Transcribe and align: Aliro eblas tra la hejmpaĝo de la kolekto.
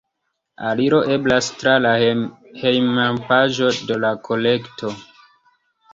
Aliro 0.67 1.01
eblas 1.15 1.49
tra 1.59 1.75
la 1.83 1.91
hejmpaĝo 2.63 3.69
de 3.91 4.03
la 4.07 4.15
kolekto. 4.29 4.95